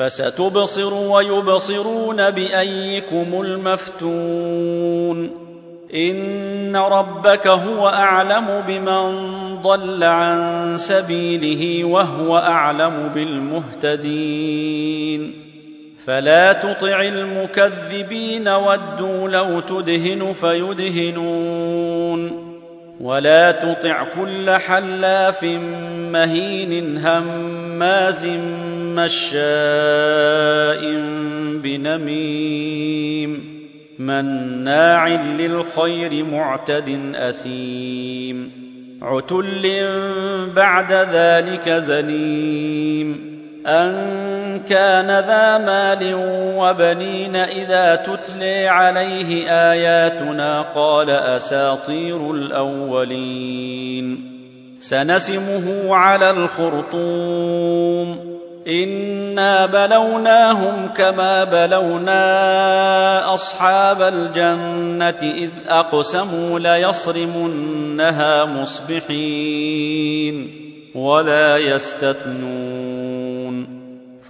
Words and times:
فستبصر 0.00 0.94
ويبصرون 0.94 2.30
بأيكم 2.30 3.40
المفتون. 3.40 5.30
إن 5.94 6.76
ربك 6.76 7.46
هو 7.46 7.88
أعلم 7.88 8.64
بمن 8.68 9.10
ضل 9.62 10.04
عن 10.04 10.76
سبيله 10.76 11.84
وهو 11.84 12.38
أعلم 12.38 13.10
بالمهتدين. 13.14 15.32
فلا 16.06 16.52
تطع 16.52 17.02
المكذبين 17.02 18.48
ودوا 18.48 19.28
لو 19.28 19.60
تدهن 19.60 20.32
فيدهنون. 20.32 22.49
ولا 23.00 23.52
تطع 23.52 24.04
كل 24.04 24.50
حلاف 24.50 25.44
مهين 26.12 26.98
هماز 26.98 28.26
مشاء 28.96 29.40
بنميم 31.62 33.60
مناع 33.98 35.08
للخير 35.08 36.24
معتد 36.24 37.12
أثيم 37.14 38.60
عتل 39.02 39.88
بعد 40.56 40.92
ذلك 40.92 41.68
زنيم 41.68 43.39
أن 43.66 44.60
كان 44.68 45.06
ذا 45.06 45.58
مال 45.58 46.14
وبنين 46.58 47.36
إذا 47.36 47.94
تتلي 47.94 48.68
عليه 48.68 49.50
آياتنا 49.50 50.64
قال 50.74 51.10
أساطير 51.10 52.30
الأولين. 52.30 54.30
سنسمه 54.80 55.94
على 55.94 56.30
الخرطوم. 56.30 58.30
إنا 58.68 59.66
بلوناهم 59.66 60.88
كما 60.96 61.44
بلونا 61.44 63.34
أصحاب 63.34 64.02
الجنة 64.02 65.20
إذ 65.22 65.50
أقسموا 65.68 66.58
ليصرمنها 66.58 68.44
مصبحين 68.44 69.90
ولا 70.94 71.56
يستثنون. 71.56 72.99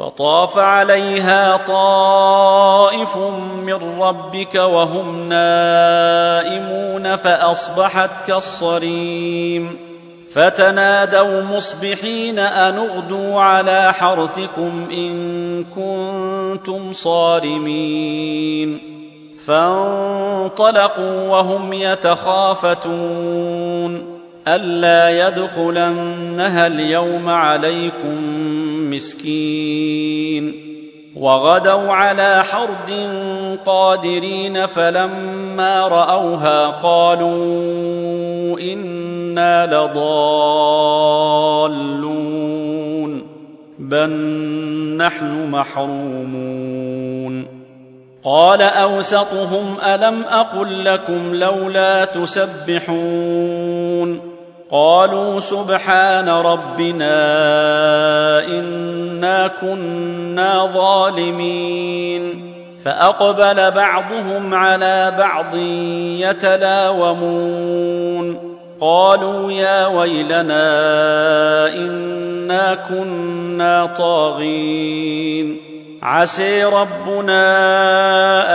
فطاف 0.00 0.58
عليها 0.58 1.56
طائف 1.56 3.16
من 3.56 4.00
ربك 4.00 4.54
وهم 4.54 5.28
نائمون 5.28 7.16
فأصبحت 7.16 8.10
كالصريم. 8.26 9.76
فتنادوا 10.34 11.42
مصبحين 11.42 12.38
أن 12.38 12.78
اغدوا 12.78 13.40
على 13.40 13.92
حرثكم 13.92 14.88
إن 14.92 15.64
كنتم 15.64 16.92
صارمين. 16.92 18.80
فانطلقوا 19.46 21.28
وهم 21.28 21.72
يتخافتون. 21.72 22.80
ألا 24.48 25.28
يدخلنها 25.28 26.66
اليوم 26.66 27.28
عليكم 27.28 28.16
مسكين 28.90 30.70
وغدوا 31.16 31.92
على 31.92 32.44
حرد 32.44 33.08
قادرين 33.66 34.66
فلما 34.66 35.88
رأوها 35.88 36.66
قالوا 36.66 38.60
إنا 38.60 39.66
لضالون 39.66 41.20
بل 43.78 44.10
نحن 44.96 45.50
محرومون 45.50 47.46
قال 48.24 48.62
أوسطهم 48.62 49.76
ألم 49.86 50.22
أقل 50.22 50.84
لكم 50.84 51.34
لولا 51.34 52.04
تسبحون 52.04 53.60
قالوا 54.70 55.40
سبحان 55.40 56.28
ربنا 56.28 57.10
انا 58.44 59.50
كنا 59.60 60.70
ظالمين 60.74 62.50
فاقبل 62.84 63.70
بعضهم 63.70 64.54
على 64.54 65.14
بعض 65.18 65.56
يتلاومون 67.10 68.50
قالوا 68.80 69.52
يا 69.52 69.86
ويلنا 69.86 70.68
انا 71.74 72.78
كنا 72.88 73.86
طاغين 73.98 75.70
عسي 76.02 76.64
ربنا 76.64 77.42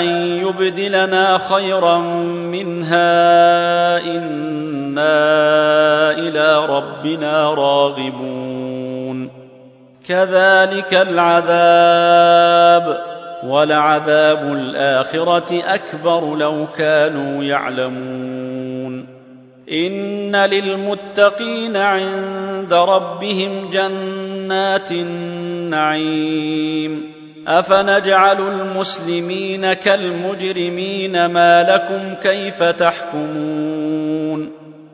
ان 0.00 0.04
يبدلنا 0.42 1.38
خيرا 1.38 1.98
منها 2.52 3.18
أنا 3.98 5.18
إلى 6.18 6.66
ربنا 6.66 7.54
راغبون 7.54 8.87
كذلك 10.08 10.94
العذاب 10.94 12.98
ولعذاب 13.44 14.52
الآخرة 14.52 15.62
أكبر 15.74 16.36
لو 16.36 16.66
كانوا 16.78 17.44
يعلمون. 17.44 19.06
إن 19.72 20.36
للمتقين 20.36 21.76
عند 21.76 22.72
ربهم 22.72 23.70
جنات 23.70 24.92
النعيم. 24.92 27.12
أفنجعل 27.48 28.48
المسلمين 28.48 29.72
كالمجرمين 29.72 31.26
ما 31.26 31.62
لكم 31.62 32.30
كيف 32.30 32.62
تحكمون؟ 32.62 34.67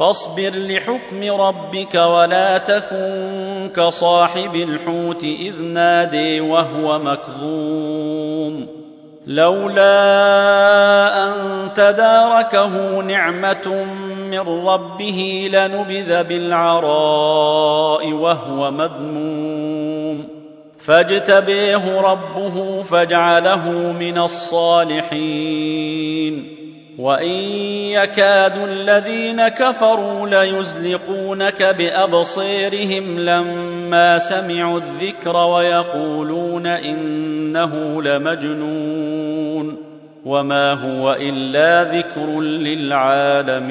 فاصبر 0.00 0.50
لحكم 0.54 1.40
ربك 1.40 1.94
ولا 1.94 2.58
تكن 2.58 3.70
كصاحب 3.76 4.56
الحوت 4.56 5.24
إذ 5.24 5.62
نادي 5.62 6.40
وهو 6.40 6.98
مكظوم. 6.98 8.66
لولا 9.26 9.94
أن 11.24 11.32
تداركه 11.76 13.02
نعمة 13.02 13.84
من 14.30 14.66
ربه 14.68 15.50
لنبذ 15.52 16.22
بالعراء 16.24 18.12
وهو 18.12 18.70
مذموم. 18.70 20.28
فاجتبيه 20.78 22.00
ربه 22.00 22.82
فاجعله 22.82 23.92
من 24.00 24.18
الصالحين. 24.18 25.40
وان 27.00 27.38
يكاد 27.90 28.56
الذين 28.68 29.48
كفروا 29.48 30.26
ليزلقونك 30.28 31.62
بابصيرهم 31.62 33.18
لما 33.18 34.18
سمعوا 34.18 34.80
الذكر 34.80 35.36
ويقولون 35.36 36.66
انه 36.66 38.02
لمجنون 38.02 39.76
وما 40.24 40.72
هو 40.72 41.16
الا 41.20 41.98
ذكر 41.98 42.40
للعالمين 42.40 43.70